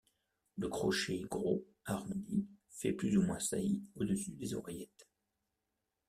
[0.57, 5.07] Le crochet gros, arrondi, fait plus ou moins saillie au-dessus des oreillettes.